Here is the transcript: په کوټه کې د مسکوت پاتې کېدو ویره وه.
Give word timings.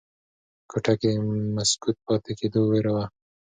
په 0.55 0.63
کوټه 0.71 0.93
کې 0.99 1.11
د 1.15 1.21
مسکوت 1.55 1.97
پاتې 2.07 2.31
کېدو 2.39 2.61
ویره 2.71 2.91
وه. 2.95 3.05